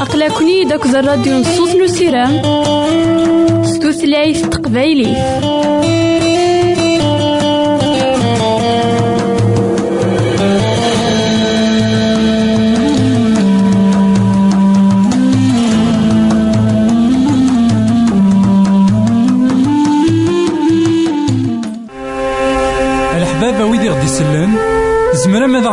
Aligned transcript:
أقلكني 0.00 0.64
داك 0.64 0.86
الراديو 0.86 1.38
نصوص 1.38 1.74
نسيرام 1.74 2.42
ستوثلايف 3.64 4.46
تقبايلي 4.46 5.06
الحبابة 5.06 6.12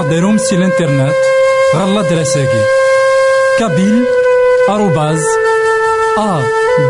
ماذا 0.01 0.09
غديرهم 0.09 0.37
سي 0.37 0.55
الانترنت 0.55 1.15
غالا 1.75 2.01
دراساكي 2.01 2.61
كابيل 3.59 4.05
آروباز 4.69 5.23
أ 6.17 6.41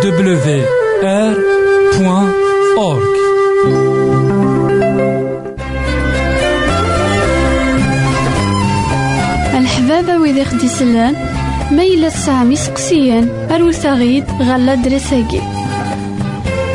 دبليو 0.04 0.66
آر 1.04 1.34
بوان 1.98 2.32
أورك 2.78 3.16
الحبابة 9.54 10.18
ويدي 10.18 10.46
خدي 10.46 10.68
سلان 10.68 11.16
ميلا 11.72 12.10
سامي 12.10 12.56
سقسيان 12.56 13.48
أروثاغيد 13.52 14.26
غالا 14.42 14.76
دراساكي 14.76 15.42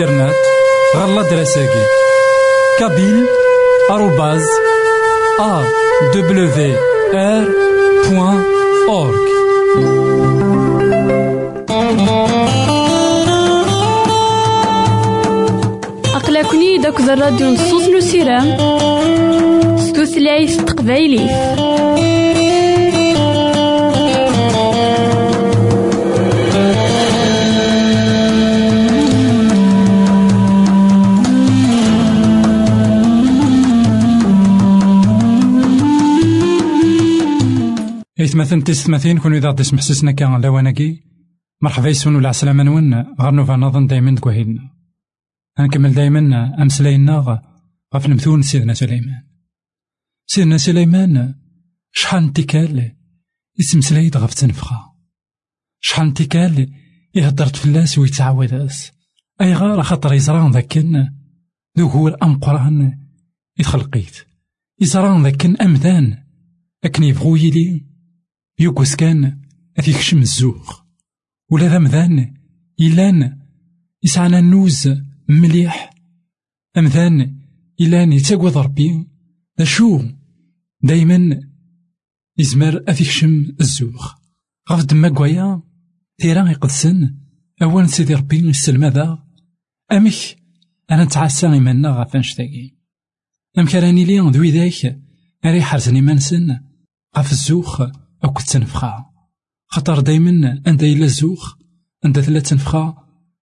الانترنت 0.00 0.34
غالا 0.96 1.22
دراساكي 1.22 1.86
كابيل 2.78 3.26
آروباز 3.90 4.42
أ 5.40 5.62
دبليو 6.14 6.48
آر 7.14 7.44
بوان 8.10 8.42
أورك 8.88 9.28
أقلكني 16.14 16.78
داك 16.78 17.00
الراديو 17.00 17.46
نصوص 17.50 17.88
نو 17.88 18.00
سيرام 18.00 18.56
ستوثلايف 19.78 20.60
تقبايلي 38.34 38.52
إثمثن 38.52 38.64
تستمثين 38.64 39.18
كون 39.18 39.34
إذا 39.34 39.48
غدي 39.48 39.62
سمحسسنا 39.62 40.12
كان 40.12 40.40
لواناكي 40.40 41.02
مرحبا 41.62 41.88
يسون 41.88 42.16
ولا 42.16 42.28
عسلامة 42.28 42.62
نون. 42.62 42.94
غير 43.20 43.30
نوفا 43.30 43.56
نظن 43.56 43.86
دايما 43.86 44.14
دكوهيدنا 44.14 44.70
غنكمل 45.60 45.94
دايما 45.94 46.62
أمسلاينا 46.62 47.40
غف 47.94 48.06
المثول 48.06 48.44
سيدنا 48.44 48.74
سليمان. 48.74 49.22
سيدنا 50.26 50.56
سليمان 50.56 51.34
شحال 51.92 52.24
نتيكال 52.26 52.92
يتمسلايد 53.58 54.16
غف 54.16 54.34
تنفخا. 54.34 54.80
شحال 55.80 56.08
نتيكال 56.08 56.72
يهدرت 57.14 57.56
فلاس 57.56 57.98
ويتعوداس 57.98 58.92
أي 59.40 59.54
غار 59.54 59.82
خاطر 59.82 60.14
يزران 60.14 60.50
ذاكن؟ 60.50 61.08
ذو 61.78 61.88
هو 61.88 62.08
الأمقران 62.08 62.98
يتخلقيت 63.58 64.16
يزران 64.80 65.22
ذاكن 65.22 65.56
أمذان 65.56 66.24
أكن 66.84 67.02
يبغو 67.02 67.36
يلي؟ 67.36 67.93
يوكوس 68.58 68.94
كان 68.96 69.40
أثيك 69.78 69.96
شم 69.96 70.18
الزوخ 70.18 70.82
ولا 71.50 71.68
ذا 71.68 71.78
مذان 71.78 72.34
إلان 72.80 73.38
يسعنا 74.02 74.38
النوز 74.38 74.88
مليح. 75.28 75.90
أمذان 76.78 77.38
إلان 77.80 78.12
يتاقوض 78.12 78.58
ربي 78.58 79.06
ذا 79.58 79.64
شو 79.64 80.02
دايما 80.82 81.40
يزمر 82.38 82.84
أثيك 82.88 83.08
شم 83.08 83.56
الزوخ 83.60 84.14
غف 84.70 84.84
دما 84.84 85.08
كوايا 85.08 85.62
تيرا 86.18 86.50
يقدسن. 86.50 87.14
أول 87.62 87.88
سيدي 87.88 88.14
ربي 88.14 88.48
يسلم 88.48 88.84
ذا 88.84 89.24
أمك 89.92 90.36
أنا 90.90 91.04
نتعسى 91.04 91.52
إيماننا 91.52 91.88
غف 91.88 92.16
أنشتاقي 92.16 92.70
أم 93.58 93.66
كراني 93.66 94.04
لي 94.04 94.18
ذوي 94.18 94.50
ذاك. 94.50 95.00
أري 95.44 95.62
حرزني 95.62 96.00
منسن 96.00 96.60
غف 97.18 97.32
الزوخ 97.32 97.82
كنت 98.28 98.50
تنفخا 98.50 99.04
خاطر 99.66 100.00
دايما 100.00 100.62
عند 100.66 100.82
إلا 100.82 101.04
الزوخ 101.04 101.54
عند 102.04 102.20
ثلاث 102.20 102.48
تنفخا 102.48 102.94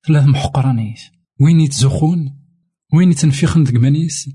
ثلاث 0.06 0.26
محقرانيس. 0.26 1.00
وين 1.40 1.60
يتزوخون؟ 1.60 2.38
وين 2.94 3.10
يتنفخن 3.10 3.64
ديك 3.64 3.74
مانيس؟ 3.74 4.30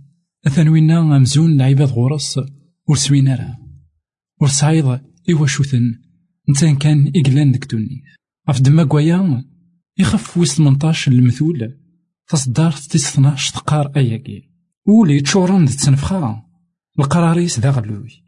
أثن 0.48 0.68
وينا 0.68 1.02
مزون 1.02 1.52
العباد 1.52 1.90
غورس 1.90 2.40
ورسوين 2.88 3.36
راه. 3.36 3.58
ورسعيض 4.42 5.00
إواشوثن 5.30 6.00
نتان 6.50 6.76
كان 6.76 7.12
إقلان 7.16 7.52
ديك 7.52 7.72
دوني 7.72 8.04
غف 8.50 8.62
دما 8.62 8.84
كوايا 8.84 9.46
يخف 9.98 10.38
وسط 10.38 10.60
منطاش 10.60 11.08
المثول. 11.08 11.78
تصدار 12.28 12.72
تيس 12.72 13.10
ثناش 13.16 13.52
تقار 13.52 13.92
أياكي. 13.96 14.50
ولي 14.86 15.22
تشورن 15.22 15.66
تنفخا 15.66 16.44
القراريس 17.00 17.60
ذا 17.60 17.70
غلوي. 17.70 18.26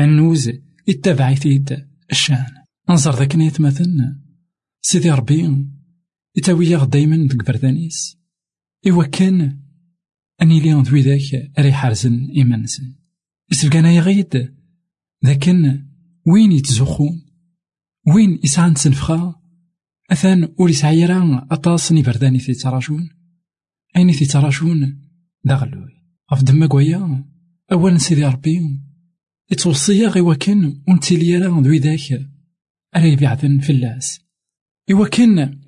النوز 0.00 0.50
يتبع 0.90 1.30
يتيد 1.30 1.86
الشان. 2.10 2.46
أنظر 2.90 3.14
ذاك 3.18 3.36
نيت 3.36 3.60
مثلا. 3.60 4.20
سيدي 4.82 5.10
ربي 5.10 5.66
يتاوي 6.36 6.86
دايما 6.86 7.28
ديك 7.28 7.46
بردانيس. 7.46 8.18
إوا 8.88 9.04
كان 9.04 9.60
أني 10.42 10.60
لي 10.60 10.72
ذوي 10.72 11.00
ذاك 11.00 11.52
أري 11.58 11.72
حارزن 11.72 12.28
إيمانسن 12.36 12.94
إسفقانا 13.52 13.92
يغيد 13.92 14.54
ذاكن 15.24 15.86
وين 16.26 16.52
يتزخون؟ 16.52 17.26
وين 18.14 18.40
يسعان 18.44 18.74
تنفخا؟ 18.74 19.34
أثان 20.12 20.54
ور 20.58 20.70
يسعيرا 20.70 21.48
أطاس 21.50 21.92
برداني 21.92 22.38
في 22.38 22.54
تراجون. 22.54 23.08
أين 23.96 24.12
في 24.12 24.24
تراجون؟ 24.24 25.08
داغلوي. 25.44 26.04
غف 26.32 26.42
دما 26.42 26.66
كوايا 26.66 27.24
أولا 27.72 27.98
سيدي 27.98 28.24
ربي. 28.24 28.80
يتوصيا 29.52 30.08
غي 30.08 30.20
وكان 30.20 30.82
ونتيليا 30.88 31.38
راه 31.38 31.60
ذوي 31.60 31.78
ذاك 31.78 32.30
أري 32.96 33.12
يبعثن 33.12 33.58
في 33.58 33.72
اللاس. 33.72 34.20
إوا 34.90 35.08
كان 35.08 35.60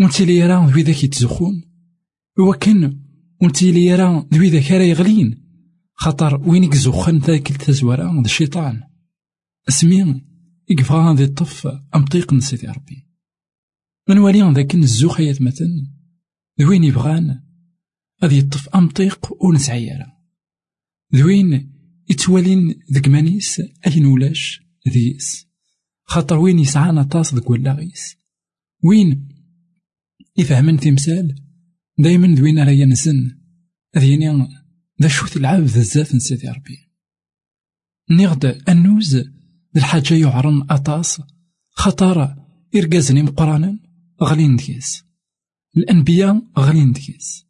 ونتيليا 0.00 0.46
راه 0.46 0.70
ذوي 0.70 0.82
ذاك 0.82 1.04
يتزخون. 1.04 1.62
إوا 2.38 2.54
كان 2.54 3.00
ونتيليا 3.42 3.96
راه 3.96 4.28
ذوي 4.34 4.50
ذاك 4.50 4.72
راه 4.72 4.82
يغلين. 4.82 5.44
خاطر 5.94 6.48
وين 6.48 6.64
يكزوخن 6.64 7.18
ذاك 7.18 7.50
التزوارة 7.50 8.14
ذا 8.14 8.24
الشيطان. 8.24 8.82
اسمي 9.68 10.24
يقفا 10.70 11.14
ذي 11.18 11.24
الطف 11.24 11.68
أمطيق 11.94 12.32
نسيتي 12.32 12.66
ربي. 12.66 13.08
من 14.08 14.18
والي 14.18 14.52
ذاك 14.52 14.74
الزوخ 14.74 15.20
يتمثل 15.20 15.86
ذوين 16.60 16.84
يبغان؟ 16.84 17.40
غادي 18.22 18.38
يطف 18.38 18.68
أمطيق 18.68 19.44
ونسعيرا 19.44 20.06
ذوين 21.14 21.77
يتوالين 22.10 22.74
ذك 22.92 23.08
مانيس 23.08 23.62
أين 23.86 24.06
ولاش 24.06 24.60
ذيس 24.88 25.48
خاطر 26.04 26.36
وين 26.38 26.58
يسعى 26.58 27.04
طاس 27.04 27.34
ذك 27.34 27.50
ولاغيس 27.50 28.16
وين؟ 28.84 29.28
يفهمن 30.36 30.80
تمثال 30.80 31.34
دايما 31.98 32.34
دوين 32.34 32.58
راه 32.58 32.70
ينزن 32.70 33.38
ذيني 33.98 34.48
ذا 35.02 35.08
شوت 35.08 35.36
العاب 35.36 35.62
بزاف 35.62 36.14
نسيتي 36.14 36.48
ربي. 36.48 36.78
نيغد 38.10 38.62
النوز 38.68 39.16
ذي 39.16 39.30
الحاجة 39.76 40.14
يعرن 40.14 40.66
أطاس. 40.70 41.22
خطر 41.70 42.34
إرقازني 42.76 43.22
مقرانا 43.22 43.78
غلين 44.22 44.56
ديس. 44.56 45.04
الأنبياء 45.76 46.42
غلين 46.58 46.92
ديس. 46.92 47.46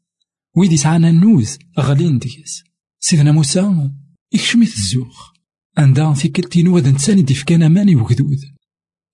ويدي 0.56 0.76
سعانا 0.76 1.10
النوز 1.10 1.58
غلين 1.78 2.18
ديس. 2.18 2.64
سيدنا 3.00 3.32
موسى 3.32 3.90
يكشميت 4.32 4.74
الزوخ 4.74 5.32
عندها 5.78 6.14
في 6.14 6.28
كلتين 6.28 6.68
وذا 6.68 6.90
نساني 6.90 7.22
ديفكان 7.22 7.96
وكذوذ 7.96 8.44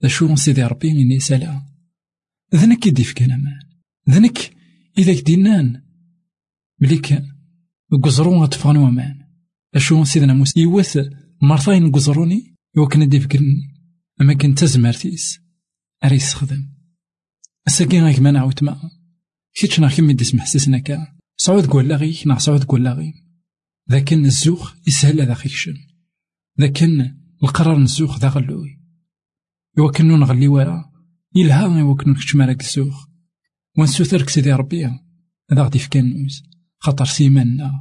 شو 0.06 0.36
سيدي 0.36 0.62
ربي 0.62 0.90
إني 0.90 1.20
سلام 1.20 1.62
ذنك 2.54 2.86
يديفكان 2.86 3.30
أمان 3.30 3.60
ذنك 4.10 4.56
إذا 4.98 5.14
كدينان 5.14 5.82
مليك 6.80 7.22
قزرون 8.02 8.42
غتفغن 8.42 8.76
ومان 8.76 9.24
أشو 9.74 10.04
سيدنا 10.04 10.34
موسى 10.34 10.60
يوث 10.60 10.98
مرتين 11.42 11.92
قزروني 11.92 12.54
يوكن 12.76 13.08
ديفكني 13.08 13.74
أما 14.20 14.34
كنت 14.34 14.64
زمارتيس 14.64 15.40
أري 16.04 16.16
يستخدم 16.16 16.68
الساكين 17.66 18.04
غيك 18.04 18.18
ما 18.18 18.30
نعاود 18.30 18.64
ما 18.64 18.90
كيتش 19.54 19.80
ديس 20.00 20.34
محسسنا 20.34 20.78
كا 20.78 21.06
سعود 21.36 21.66
قول 21.66 21.88
لاغي 21.88 22.22
نا 22.26 22.38
سعود 22.38 22.64
قول 22.64 22.84
لاغي 22.84 23.23
ذاكن 23.90 24.24
الزوخ 24.24 24.74
يسهل 24.86 25.20
هذا 25.20 25.34
خيكشن 25.34 25.74
ذاكن 26.60 27.14
القرار 27.42 27.78
نزوخ 27.78 28.18
ذا 28.18 28.28
غلوي 28.28 28.80
يوكن 29.78 30.08
نغلي 30.08 30.48
ورا. 30.48 30.84
يلها 31.36 31.78
يوكن 31.78 32.10
نكتش 32.10 32.36
مالك 32.36 32.60
الزوخ 32.60 33.06
ونسوثرك 33.78 34.28
سيدي 34.28 34.52
ربي. 34.52 34.84
هذا 35.52 35.62
غادي 35.62 35.78
في 35.78 35.88
كان 35.88 36.22
نوز 36.22 36.42
خاطر 36.78 37.04
سيمانا. 37.04 37.72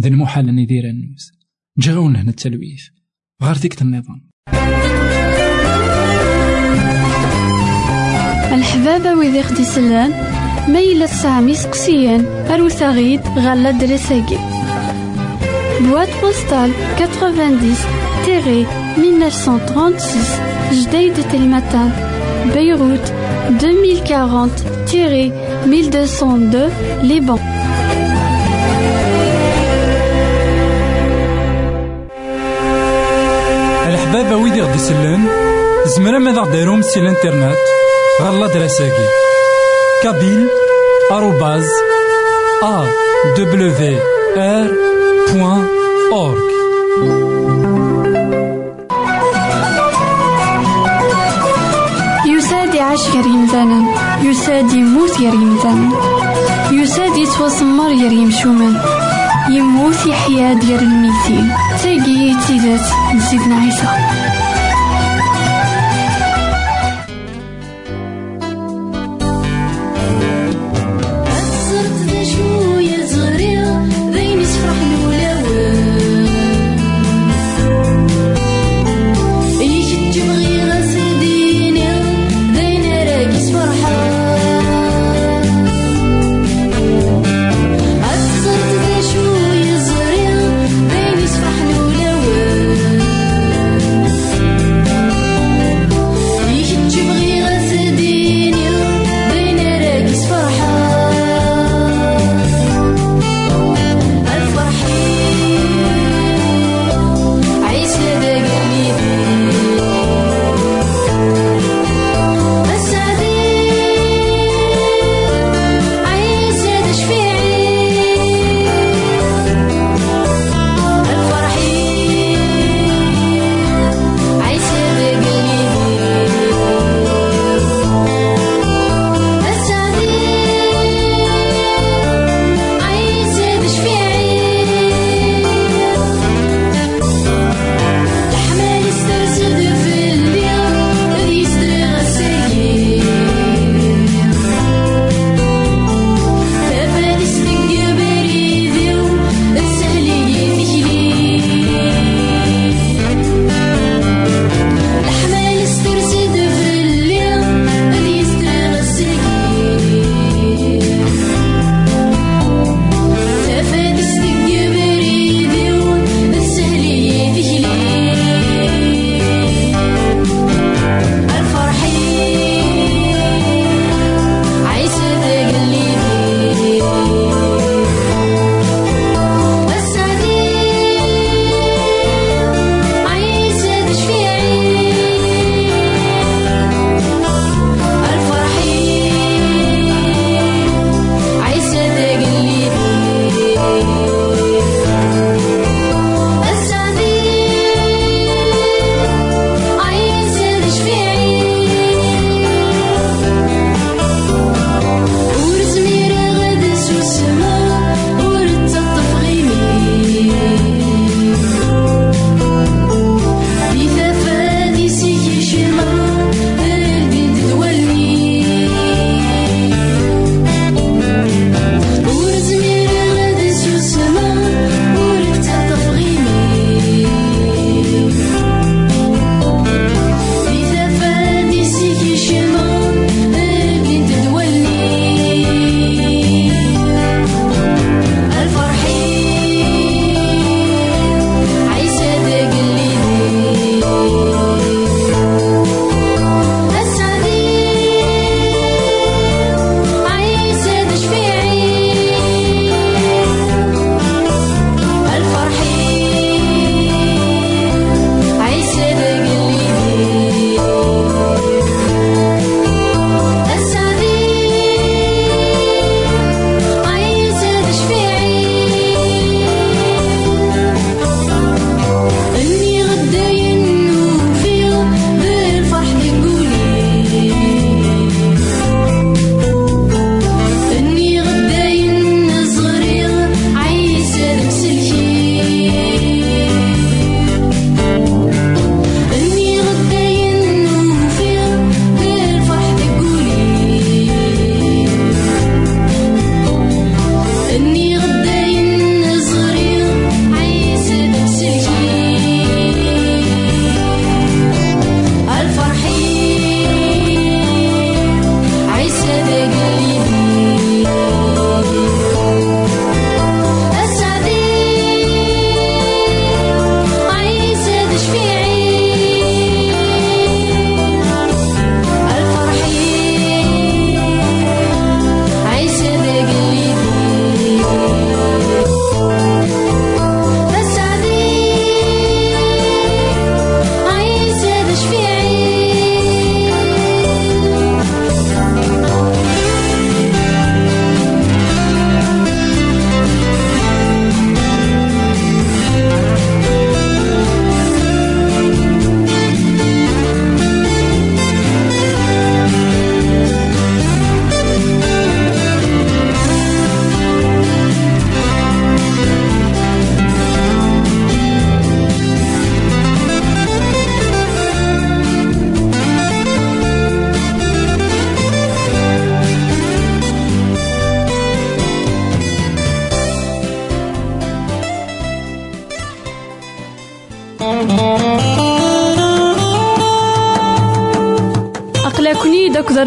ذا 0.00 0.08
المحال 0.08 0.48
أن 0.48 0.58
يدير 0.58 0.84
النوز. 0.84 1.32
جاون 1.78 2.16
هنا 2.16 2.30
التلويث. 2.30 2.84
غير 3.42 3.56
ديك 3.56 3.82
النظام. 3.82 4.30
الحبابة 8.52 9.14
ويدي 9.14 9.42
خدي 9.42 9.64
سلان. 9.64 10.10
ميلا 10.72 11.06
سامي 11.06 11.54
سقسيان. 11.54 12.20
أروتا 12.24 12.90
غيد 12.90 13.20
غالا 13.20 13.70
دريساكي 13.70 14.55
بواد 15.80 16.08
بوستال 16.22 16.72
90 16.96 17.74
تيري 18.24 18.66
1936 18.98 20.00
جديد 20.72 21.14
تلمتان 21.32 21.90
بيروت 22.54 23.12
2040 23.48 24.50
تيري 24.86 25.32
1202 25.64 26.70
لبنان 27.02 27.56
الحبابة 33.86 34.36
ويدي 34.36 34.62
غدي 34.62 34.74
يسلن 34.74 35.28
زمرا 35.86 36.18
ماذا 36.18 36.40
غديرهم 36.40 36.82
سي 36.82 37.00
الإنترنت؟ 37.00 37.56
غالا 38.22 38.46
دراساكي. 38.46 39.08
كابيل 40.02 40.48
آروباز 41.10 41.66
أ 42.62 42.84
دبليو 45.26 45.46
آر 45.46 45.60
بوان 45.60 45.66
أورك 46.12 46.42
يساد 52.26 52.74
يعيش 52.74 53.00
غير 53.14 53.26
يمثالا 53.26 53.84
يساد 54.22 54.72
يموت 54.72 55.18
غير 55.20 55.34
يمثالا 55.34 55.88
يساد 56.70 57.16
يتوسمر 57.16 57.86
غير 57.86 58.12
يمشومان 58.12 58.80
يموت 59.50 60.06
يحيا 60.06 60.54
ديال 60.54 60.82
الميتين. 60.82 61.52
تاقي 61.82 62.34
تيزات 62.46 62.86
نزيدنا 63.14 63.56
عيسى. 63.56 63.86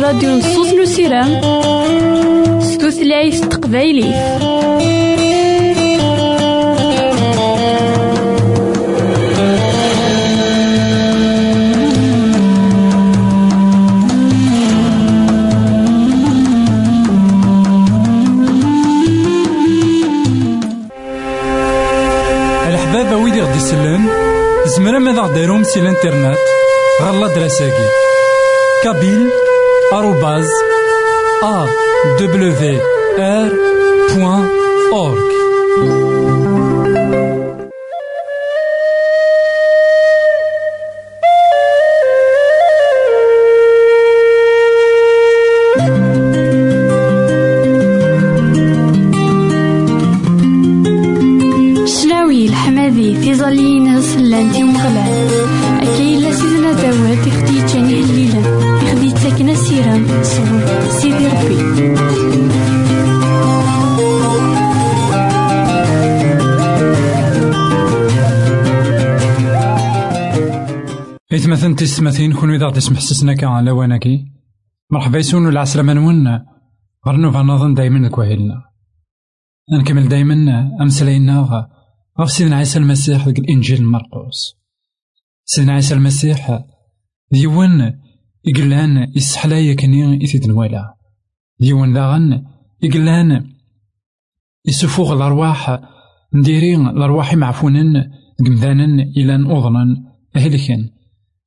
الراديو 0.09 0.37
نصوص 0.37 0.73
نسيرام 0.73 1.41
ستوثلايف 2.61 3.39
تقبايلي 3.39 4.09
الحبابة 22.67 23.15
ويدي 23.15 23.41
غدي 23.41 23.57
يسلم 23.57 24.09
زمرا 24.65 24.99
ماذا 24.99 25.21
غديرهم 25.21 25.63
سي 25.63 25.79
الانترنت 25.79 26.37
غالا 27.01 27.27
دراساكي 27.27 27.89
كابيل 28.83 29.48
آروباز 29.93 30.47
أ 31.43 31.65
دبليو 32.19 32.79
آر 33.19 33.51
بوان 34.15 34.47
أورك 34.93 35.29
شلاوي 51.85 52.45
الحمادي 52.45 53.15
في 53.15 53.33
ظلين 53.35 54.01
سلان 54.01 54.51
إثمثن 71.79 71.85
تستمثين 71.85 72.33
كون 72.33 72.53
إذا 72.53 72.69
تسمح 72.69 72.99
سسنا 72.99 73.33
كان 73.33 73.49
على 73.49 73.71
واناكي. 73.71 74.25
مرحبا 74.91 75.17
يسون 75.17 75.47
العسلامة 75.47 75.93
نون. 75.93 76.39
غرنو 77.07 77.31
فنظن 77.31 77.73
دايما 77.73 78.09
كوهيلنا 78.09 78.63
نكمل 79.73 80.07
دايما 80.07 80.69
أمسلينا 80.81 81.67
غف 82.19 82.31
سيدنا 82.31 82.55
عيسى 82.55 82.79
المسيح 82.79 83.25
ذاك 83.25 83.39
الإنجيل 83.39 83.85
مرقوس. 83.85 84.55
سيدنا 85.45 85.73
عيسى 85.73 85.93
المسيح 85.93 86.63
ديون 87.31 87.99
يقلان 88.45 89.11
يسحلايا 89.15 89.73
كني 89.73 90.23
إثيد 90.23 90.47
نوالا. 90.47 90.93
ديون 91.59 91.93
داغن 91.93 92.45
يقلان 92.81 93.51
يسفوغ 94.65 95.13
الأرواح 95.13 95.79
نديرين 96.33 96.87
الأرواح 96.87 97.35
معفونن 97.35 98.11
قمدانا 98.45 99.03
إلى 99.17 99.35
أذنا 99.35 99.85
أهلكن. 100.35 100.98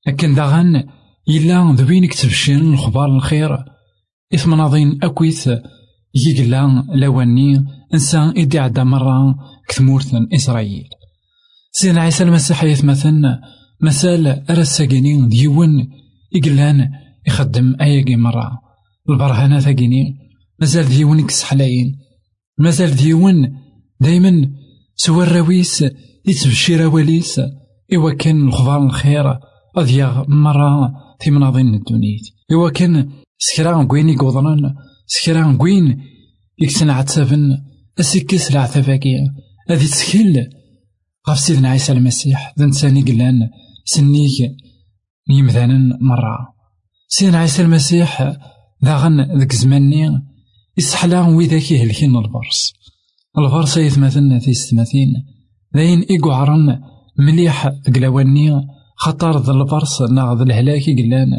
لكن 0.07 0.35
داغن 0.35 0.85
إلا 1.29 1.75
ذوين 1.77 2.07
كتبشين 2.07 2.73
الخبار 2.73 3.17
الخير. 3.17 3.59
إثم 4.35 4.55
ناضين 4.55 4.99
أكويث 5.03 5.51
يقلا 6.15 6.85
لواني 6.95 7.65
إنسان 7.95 8.29
إدي 8.37 8.59
عدا 8.59 8.85
مرة 8.85 9.35
كثمورث 9.69 10.15
إسرائيل. 10.35 10.85
سيدنا 11.73 12.01
عيسى 12.01 12.25
المسيح 12.25 12.65
يثمثن 12.65 13.23
مسأل 13.81 14.51
أرساقيني 14.51 15.29
ديون 15.29 15.89
يقلان 16.33 16.89
يخدم 17.27 17.77
أياقي 17.81 18.17
مرة. 18.17 18.51
البرهانة 19.11 19.61
ثاقيني 19.61 20.19
مازال 20.61 20.89
ديون 20.89 21.19
يكسحلاين 21.19 21.99
مازال 22.59 22.97
ديون 22.97 23.35
دايما 24.01 24.51
سوى 24.97 25.25
الراويس 25.25 25.85
يتبشر 26.27 26.87
واليس 26.87 27.41
إوا 27.95 28.13
كان 28.13 28.49
الخبار 28.49 28.87
الخير. 28.87 29.39
أضياغ 29.77 30.25
مرة 30.29 30.93
في 31.21 31.31
مناظين 31.31 31.75
الدنيا 31.75 32.19
إوا 32.53 32.71
كان 32.71 33.11
سكرا 33.39 33.85
كوين 33.85 34.09
يقوضنان 34.09 34.75
سكرا 35.07 35.57
كوين 35.57 36.03
يكسن 36.59 36.91
عتسافن 36.91 37.59
أسيكس 38.01 38.51
العتافاكية 38.51 39.19
هذي 39.71 39.87
تسكيل 39.87 40.49
غف 41.29 41.39
سيدنا 41.39 41.69
عيسى 41.69 41.93
المسيح 41.93 42.55
ذا 42.59 42.67
نساني 42.67 43.03
قلان 43.03 43.49
سنيك 43.85 44.57
يمذانا 45.29 45.99
مرة 46.01 46.55
سيدنا 47.09 47.39
عيسى 47.39 47.63
المسيح 47.63 48.37
داغن 48.83 49.39
ذاك 49.39 49.53
زماني 49.53 50.23
يسحلا 50.79 51.21
ويذاك 51.21 51.71
يهلكين 51.71 52.17
البرص 52.17 52.73
البرص 53.39 53.77
يثمثلنا 53.77 54.39
في 54.39 54.55
ستماثين 54.55 55.09
ذاين 55.77 56.01
إيقعرن 56.01 56.79
مليح 57.19 57.67
قلاواني 57.95 58.51
خطر 58.97 59.39
ذا 59.39 59.53
البرص 59.53 60.03
ناغ 60.03 60.43
الهلاك 60.43 60.83
قلان 60.83 61.31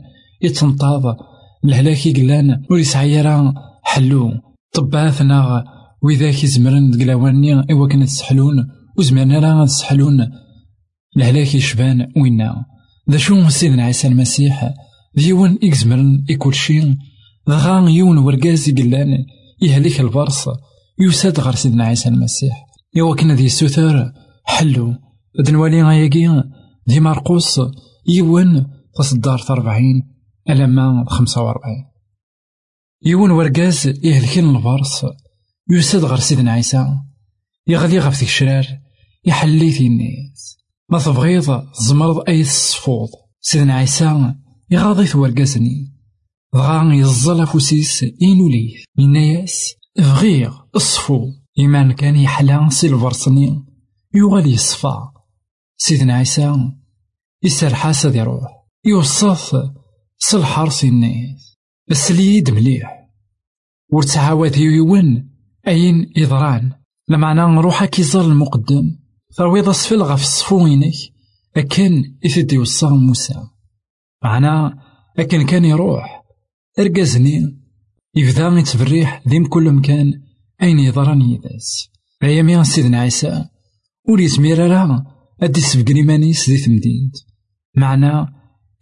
يتنطاض 0.42 1.18
الهلاك 1.66 2.18
قلان 2.18 2.62
وليسعي 2.72 3.22
راه 3.22 3.54
حلو. 3.84 4.32
طباث 4.74 5.22
ناغ. 5.22 5.62
وذاك 6.04 6.44
يزمرن 6.44 6.92
قلاواني. 7.02 7.54
إوا 7.72 7.88
كانت 7.88 8.10
تسحلون. 8.10 8.68
وزمرنا 8.98 9.40
راه 9.40 9.66
تسحلون. 9.66 10.28
الهلاك 11.18 11.56
يشبان 11.56 12.08
وينا. 12.18 12.66
ذا 13.12 13.18
شو 13.18 13.50
سيدنا 13.50 13.84
عيسى 13.84 14.08
المسيح؟ 14.08 14.74
ديون 15.16 15.58
إكزمرن 15.64 16.26
إكل 16.30 16.54
شي 16.54 16.98
دغا 17.48 17.90
يون 17.90 18.18
ورقاز 18.18 18.70
قلان 18.70 19.26
يهلك 19.62 20.00
البرص. 20.00 20.48
يوساد 21.00 21.40
غير 21.40 21.56
سيدنا 21.56 21.86
عيسى 21.86 22.10
المسيح. 22.10 22.66
إوا 23.00 23.16
كنا 23.16 23.34
ذي 23.34 23.46
السوثر 23.46 24.12
حلو. 24.44 24.96
دنوالي 25.46 25.84
غاياكي 25.84 26.44
دي 26.88 27.00
مرقوس 27.00 27.62
يون 28.08 28.68
تصدار 28.96 29.46
أربعين 29.50 30.14
ألما 30.50 31.06
خمسة 31.08 31.42
وأربعين. 31.42 31.86
يون 33.06 33.32
ورقاز 33.32 33.88
يهلكين 34.04 34.56
البرص 34.56 35.06
يوساد 35.70 36.04
غير 36.04 36.20
سيدنا 36.20 36.52
عيسى 36.52 36.88
يغلي 37.68 38.00
غف 38.00 38.14
ذيك 38.14 38.30
الشرار 38.30 38.66
يحلي 39.26 39.72
في 39.72 39.88
الناس. 39.88 40.58
ما 40.90 41.00
تبغيض 41.00 41.64
زمرض 41.88 42.24
أي 42.28 42.42
الصفوض 42.42 43.10
سيدنا 43.42 43.74
عيسى 43.74 44.36
يغاضي 44.72 45.20
ورقازني. 45.20 45.94
دغا 46.54 46.94
يزل 46.94 47.42
أفوسيس 47.42 48.04
إينو 48.22 48.50
ليه 48.50 48.84
يناياس 48.98 49.74
بغيغ 49.98 50.54
الصفو 50.76 51.32
إيمان 51.60 51.92
كان 51.92 52.16
يحلى 52.16 52.68
سيلفرسني. 52.70 53.66
يغالي 54.16 54.54
يصفى 54.54 55.13
سيدنا 55.86 56.14
عيسى 56.14 56.72
يسرحا 57.44 57.92
ساد 57.92 58.16
يروح 58.16 58.66
يوصف 58.86 59.72
سالحرس 60.18 60.84
الناس 60.84 61.58
بس 61.88 62.12
ليد 62.12 62.52
مليح 62.52 63.10
ورتعاود 63.92 64.58
يون 64.58 65.30
أين 65.68 66.12
إضران. 66.18 66.72
لمعنى 67.10 67.42
نروح 67.42 67.86
كيزال 67.86 68.26
المقدم 68.26 69.00
ثرويض 69.38 69.70
أسفل 69.70 70.02
غف 70.02 70.22
الصفوينك 70.22 70.94
أكن 71.58 72.18
إثدي 72.26 72.58
وصا 72.58 72.90
موسى. 72.90 73.36
معنا 74.24 74.78
أكن 75.20 75.46
كان 75.46 75.66
يروح 75.66 76.24
أرقزني 76.80 77.58
يبدا 78.16 78.48
يتبريح 78.48 79.24
ذيم 79.28 79.46
كل 79.46 79.72
مكان 79.72 80.14
أين 80.62 80.80
يضرن 80.80 81.22
يداس. 81.22 81.90
أيامي 82.24 82.64
سيدنا 82.64 83.00
عيسى 83.00 83.46
ور 84.10 84.20
يزمير 84.20 84.68
راه 84.72 85.13
أدي 85.44 85.62
سبق 85.62 85.92
مانيس 85.92 86.50
دي 86.50 86.58
تمدينت 86.58 87.16
معنا 87.78 88.34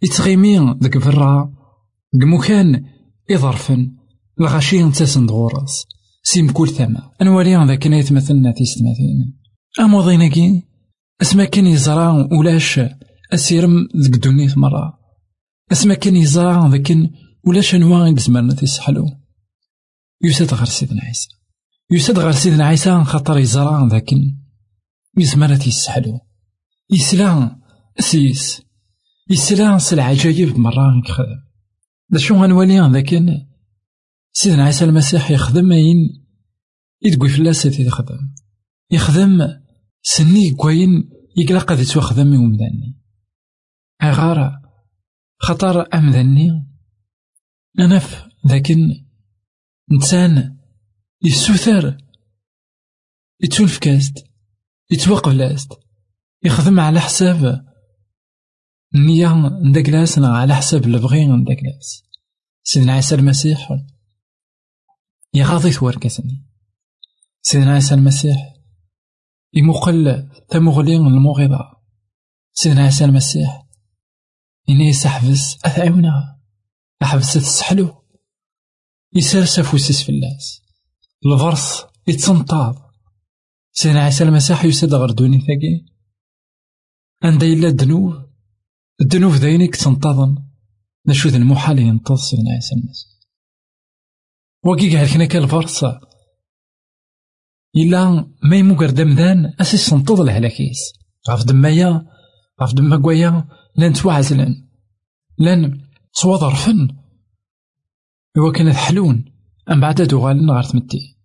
يتغيمي 0.02 0.58
ذاك 0.82 0.98
فرا 0.98 1.52
كان 2.48 2.84
يظرفن 3.30 3.96
الغاشي 4.40 4.82
نتاسن 4.82 5.26
دغورس. 5.26 5.84
سيم 6.22 6.50
كل 6.50 6.68
ثما 6.68 7.10
أنوالي 7.22 7.66
ذاك 7.66 7.86
يتمثلنا 7.86 8.52
تيستماثين 8.52 9.38
أموضيناكي 9.80 10.62
اسما 11.22 11.44
كان 11.44 11.66
يزرع 11.66 12.28
ولاش 12.32 12.80
أسيرم 13.32 13.88
ذك 13.96 14.18
دونيت 14.18 14.58
مرة. 14.58 14.98
اسما 15.72 15.94
كان 15.94 16.16
يزرع 16.16 16.66
ذاك 16.66 16.96
ولاش 17.46 17.74
أنواع 17.74 18.08
يزمرنا 18.08 18.54
تيسحلو 18.54 19.06
يساد 20.24 20.54
غير 20.54 20.64
سيدنا 20.64 21.02
عيسى. 21.02 21.28
يساد 21.92 22.18
غير 22.18 22.32
سيدنا 22.32 22.64
عيسى 22.64 23.04
خاطر 23.04 23.38
يزرع 23.38 23.86
ذاك 23.86 24.10
يزمرنا 25.18 25.56
تيسحلو 25.56 26.20
يسلا 26.92 27.60
سيس 27.98 28.62
يسلا 29.30 29.78
العجايب 29.92 30.58
مرة 30.58 31.02
يخدم 31.08 31.42
دا 32.10 32.18
شو 32.18 32.34
غنولي 32.34 32.92
ذاك 32.92 33.14
سيدنا 34.32 34.64
عيسى 34.64 34.84
المسيح 34.84 35.30
يخدم 35.30 35.72
أين 35.72 36.26
يدقوي 37.02 37.28
فلاس 37.28 37.66
يخدم 37.66 38.34
يخدم 38.90 39.48
سني 40.02 40.50
كوين 40.50 41.10
يقلا 41.36 41.58
قد 41.58 41.78
يتوخدم 41.78 42.34
يومداني 42.34 42.98
أغارة 44.02 44.62
خطر 45.38 45.94
أمذني 45.94 46.66
أنف 47.78 48.26
لكن 48.44 49.04
إنسان 49.92 50.58
يسوثر 51.24 51.98
يتونفكاست 53.40 54.24
يتوقبلاست 54.90 55.81
يخدم 56.44 56.80
على 56.80 57.00
حساب 57.00 57.66
النية 58.94 59.34
نداكلاس 59.64 60.18
على 60.18 60.54
حساب 60.54 60.84
البغي 60.84 61.26
نداكلاس 61.26 62.02
سيدنا 62.62 62.92
عيسى 62.92 63.14
المسيح. 63.14 63.68
يغاضي 65.34 65.72
ثواركاسني 65.72 66.46
سيدنا 67.42 67.74
عيسى 67.74 67.94
المسيح. 67.94 68.36
يمقل 69.54 70.28
تمغلي 70.48 70.96
المغيضة. 70.96 71.58
سيدنا 72.52 72.82
عيسى 72.82 73.04
المسيح. 73.04 73.66
إني 74.68 74.92
سحبس 74.92 75.64
أثعونا 75.64 76.40
أحبس 77.02 77.34
تسحلو. 77.34 78.02
يسرس 79.14 79.60
فوسيس 79.60 80.02
فلاس 80.02 80.62
الفرس 81.26 81.84
يتسنطاض 82.06 82.74
سيدنا 83.72 84.00
عيسى 84.00 84.24
المسيح 84.24 84.64
يسد 84.64 84.94
غير 84.94 85.12
عندها 87.24 87.48
إلا 87.48 87.68
الذنوب. 87.68 88.32
الذنوب 89.00 89.32
ذاينك 89.32 89.76
تنتظن 89.76 90.44
نشو 91.06 91.28
ذا 91.28 91.36
المحال 91.36 91.78
ينتظ 91.78 92.20
سيدنا 92.20 92.50
عيسى 92.50 92.74
المسيح 92.74 93.12
وكي 94.64 94.96
قال 94.96 95.12
كنا 95.14 95.24
كالفرصة 95.24 96.00
إلا 97.76 98.30
ما 98.42 98.56
يموكر 98.56 98.90
دمدان 98.90 99.54
أسيس 99.60 99.90
تنتظ 99.90 100.20
الهلاكيس 100.20 100.92
غاف 101.30 101.44
دمايا 101.44 102.06
غاف 102.60 102.74
دما 102.74 102.96
كوايا 102.96 103.48
لأن 103.76 103.92
توعزلن 103.92 104.68
لأن 105.38 105.80
صوضر 106.12 106.54
فن 106.54 106.88
إوا 108.36 108.52
كانت 108.52 108.76
حلون. 108.76 109.32
أم 109.70 109.80
بعد 109.80 110.02
دوغالن 110.02 110.50
غار 110.50 110.62
تمتي 110.62 111.16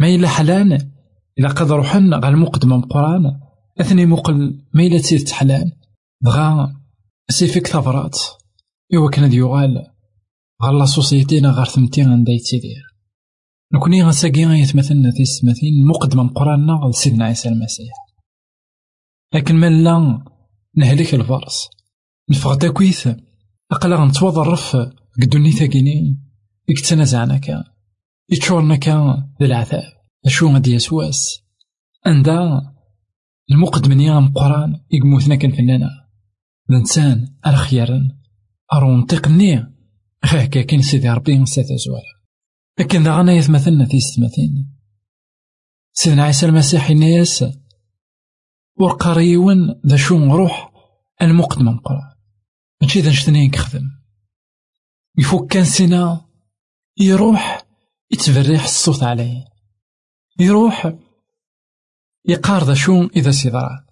ما 0.00 0.06
إلا 0.06 0.28
حلان 0.28 0.92
إلا 1.38 1.48
قد 1.48 1.72
روحن 1.72 2.14
غا 2.14 2.28
المقدمة 2.28 2.76
مقران 2.76 3.40
أثني 3.80 4.06
مقل 4.06 4.64
ما 4.74 4.82
إلا 4.82 4.98
تسير 4.98 5.18
تحلان 5.18 5.72
بغا 6.20 6.76
سيفيك 7.30 7.66
ثبرات 7.66 8.18
إوا 8.94 9.10
كان 9.10 9.32
يغال. 9.32 9.86
غا 10.62 10.72
لا 10.72 11.50
غار 11.50 11.66
ثمتي 11.66 12.02
غندا 12.02 12.32
يتسيدير 12.32 12.82
نكوني 13.74 14.02
غنساقي 14.02 14.44
غيتمثلنا 14.44 15.10
في 15.10 15.22
السماثين 15.22 15.86
مقدمة 15.86 16.22
مقرانا 16.22 16.80
غا 16.84 16.90
سيدنا 16.90 17.24
عيسى 17.24 17.48
المسيح. 17.48 17.94
لكن 19.34 19.54
من 19.54 19.84
لا 19.84 20.24
نهلك 20.76 21.14
الفرس. 21.14 21.68
نفغ 22.30 22.54
تاكويث 22.54 23.08
أقلا 23.72 23.96
غنتوظرف 23.96 24.76
قدوني 25.22 25.52
ثاقيني 25.52 26.18
يكتنازعنا 26.68 27.38
كان 27.38 27.64
يتشورنا 28.30 28.76
كان 28.76 29.28
العذاب. 29.40 29.92
أشو 30.26 30.52
غادي 30.52 30.72
يسواس 30.72 31.42
عندها 33.50 33.58
المقدمني 33.58 34.20
مقران 34.20 34.80
يقموثنا 34.90 35.34
كان 35.34 35.52
فنانا. 35.52 35.88
الإنسان 36.70 37.36
الخيارا 37.46 38.08
أرو 38.72 38.96
نطيقني 38.96 39.66
غيه 40.26 40.44
كاين 40.44 40.82
سيدي 40.82 41.08
ربي 41.10 41.38
نسيت 41.38 41.66
زوال 41.66 42.02
لكن 42.78 43.02
ذا 43.02 43.16
غانا 43.16 43.32
يتمثلنا 43.32 43.86
في 43.86 44.00
ستماثين 44.00 44.76
سيدنا 45.92 46.22
عيسى 46.22 46.46
المسيح 46.46 46.90
ناس 46.90 47.44
ورقاريون 48.80 49.80
ذا 49.86 49.96
شو 49.96 50.18
نروح 50.18 50.72
المقدمة 51.22 51.72
مقران 51.72 52.14
ماشي 52.82 53.00
ذا 53.00 53.10
نشتني 53.10 53.48
نخدم 53.48 53.90
يفوك 55.18 55.52
كان 55.52 55.64
سينا 55.64 56.26
يروح 57.00 57.66
يتفريح 58.10 58.64
الصوت 58.64 59.02
عليه. 59.02 59.44
يروح 60.40 60.92
يقار 62.28 62.64
ذا 62.64 62.74
شو 62.74 63.08
إذا 63.16 63.30
سيدرا 63.30 63.86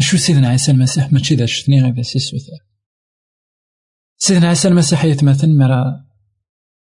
شو 0.00 0.16
سيدنا 0.16 0.48
عيسى 0.48 0.70
المسيح 0.70 1.12
ماشي 1.12 1.34
ذا 1.34 1.46
شتني 1.46 1.82
غير 1.82 2.02
سيسوثا 2.02 2.58
سيدنا 4.18 4.48
عيسى 4.48 4.68
المسيح 4.68 5.04
يتمثل 5.04 5.58
مرا 5.58 6.04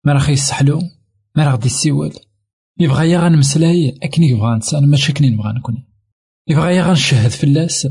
مرا 0.04 0.18
خي 0.18 0.32
يسحلو 0.32 0.80
مرا 1.37 1.52
غدي 1.52 1.66
يسيول. 1.66 2.12
يبغى 2.80 3.10
يا 3.10 3.18
غنمسلاي 3.18 3.98
أكني 4.02 4.28
يبغى 4.28 4.56
نسان 4.56 4.87
ماشي 4.87 5.12
كني 5.12 5.30
نبغى 5.30 5.52
نكوني. 5.52 5.88
يبغى 6.48 6.76
يا 6.76 6.82
غنشهد 6.82 7.30
فلاس 7.30 7.88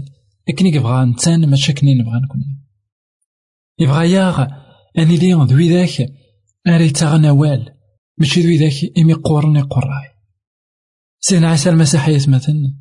أكني 0.49 0.69
يبغى 0.69 1.05
نسان 1.05 1.49
ماشي 1.49 1.73
كني 1.73 1.93
نبغى 1.93 2.19
نكوني. 2.23 2.63
يبغى 3.79 4.11
يا 4.11 4.47
أني 4.97 5.17
لي 5.17 5.33
ذوي 5.33 5.69
ذاك 5.69 6.13
أري 6.67 6.89
تغنوال 6.89 7.73
ماشي 8.17 8.41
ذوي 8.41 8.57
ذاك 8.57 8.97
إمي 8.97 9.13
قورني 9.13 9.61
قراي. 9.61 10.12
سيدنا 11.25 11.49
عيسى 11.49 11.69
المسيح 11.69 12.07
يتمثل 12.07 12.73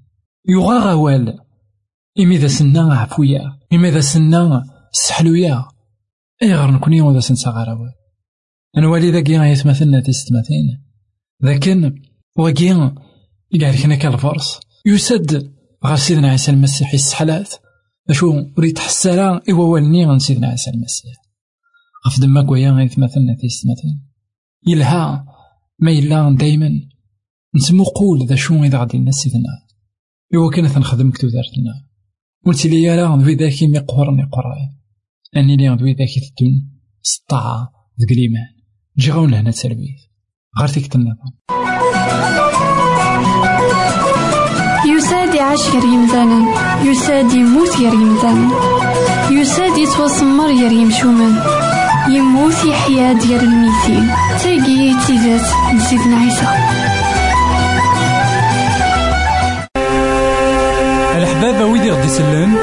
يغا 0.49 0.79
غوال 0.79 1.39
إمي 2.21 2.37
ذا 2.37 2.49
سنا 2.49 2.95
عفويا 2.95 3.59
إمي 3.73 3.91
ذا 3.91 4.01
سنا 4.01 4.65
سحلويا 4.93 5.65
أي 6.43 6.55
غير 6.55 6.71
نكوني 6.71 7.01
وذا 7.01 7.21
سنسا 7.21 7.51
غراوال 7.51 7.93
أنا 8.77 8.89
والي 8.89 9.11
ذاكي 9.11 9.33
يتمثلنا 9.33 10.01
تستمثين 10.01 10.85
لكن 11.41 12.03
وكي 12.39 12.73
قال 13.61 13.83
كنا 13.83 13.97
كالفرس 13.97 14.61
يسد 14.87 15.53
غير 15.85 15.97
سيدنا 15.97 16.31
عيسى 16.31 16.51
المسيح 16.51 16.95
يسحلات 16.95 17.55
أشو 18.11 18.45
ريت 18.59 18.79
حسالا؟ 18.79 19.43
إوا 19.51 19.65
والني 19.65 20.07
غن 20.07 20.19
سيدنا 20.19 20.49
عيسى 20.49 20.71
المسيح 20.71 21.15
غف 22.07 22.21
دما 22.21 22.43
كويا 22.43 22.81
يتمثلنا 22.81 23.37
تستمثين 23.43 24.09
يلها 24.67 25.25
ما 25.79 25.91
يلا 25.91 26.37
دايما. 26.37 26.92
نسمو 27.55 27.85
قول 27.85 28.27
ذا 28.27 28.35
شو 28.35 28.65
إذا 28.65 28.79
غادي 28.79 28.97
الناس 28.97 29.15
سيدنا 29.15 29.67
إوا 30.35 30.51
كانت 30.51 30.79
نخدم 30.79 31.11
كتو 31.11 31.29
دارتنا. 31.29 31.87
قلت 32.47 32.67
لي 32.67 32.83
يا 32.83 32.97
راه 32.97 33.17
ذوي 33.17 33.35
ذاك 33.35 33.63
مقهورني 33.63 34.23
قراي. 34.23 34.69
أني 35.37 35.57
لي 35.57 35.69
ذوي 35.69 35.95
ذاك 35.95 36.09
تدون 36.09 36.71
سطاعة 37.03 37.73
ذك 38.01 38.13
الإيمان. 38.13 38.53
جي 38.99 39.11
غاون 39.11 39.31
لهنا 39.31 39.51
تسربيت 39.51 39.97
غير 40.59 40.69
تيك 40.69 40.97
النظام 40.97 41.33
يساد 44.97 45.35
يعيش 45.35 45.61
غير 45.61 45.85
يمثالا 45.85 46.41
يساد 46.91 47.33
يموت 47.33 47.77
غير 47.77 47.95
يمثالا 47.95 48.49
يساد 49.31 49.79
يتوسمر 49.79 50.47
غير 50.47 50.73
يمشومان 50.73 51.35
يموت 52.11 52.65
يحيا 52.65 53.13
ديال 53.13 53.41
الميتين. 53.41 54.07
تاقي 54.43 55.07
تيزات 55.07 55.75
نسيتنا 55.75 56.17
عيسى. 56.17 57.12
ويدي 61.83 61.95
غدي 61.95 62.07
يسلن 62.07 62.57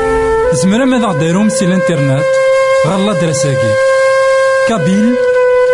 زمرا 0.64 0.86
ماذا 0.86 1.06
غديرهم 1.06 1.50
سي 1.50 1.66
الانترنت؟ 1.66 2.24
غالا 2.88 3.14
دراساكي 3.14 3.74
كابيل 4.68 5.16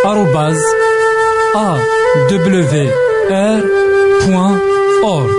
آروباز 0.06 0.60
أ 1.56 1.78
دبليو 2.32 2.90
آر 3.32 3.62
بوان 4.26 4.60
أورك 5.04 5.36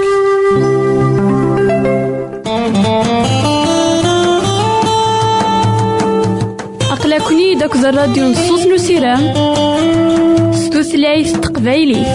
أقلكني 6.90 7.54
داك 7.54 7.76
الراديو 7.76 8.24
نصوص 8.24 8.66
نسيرام 8.66 9.32
ستوثلايف 10.52 11.36
تقبايلي 11.36 12.06